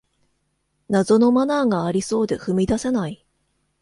[0.89, 3.23] 謎のマナーがありそうで踏み出せない